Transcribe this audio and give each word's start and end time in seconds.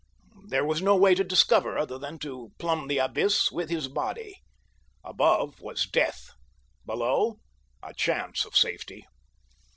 There 0.47 0.65
was 0.65 0.81
no 0.81 0.95
way 0.95 1.13
to 1.13 1.23
discover 1.23 1.77
other 1.77 1.99
than 1.99 2.17
to 2.21 2.49
plumb 2.57 2.87
the 2.87 2.97
abyss 2.97 3.51
with 3.51 3.69
his 3.69 3.87
body. 3.87 4.41
Above 5.03 5.59
was 5.61 5.85
death—below, 5.85 7.37
a 7.83 7.93
chance 7.93 8.43
of 8.43 8.57
safety. 8.57 9.05